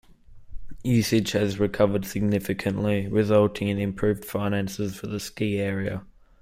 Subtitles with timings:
[0.83, 6.03] Usage has recovered significantly resulting in improved finances for the ski area.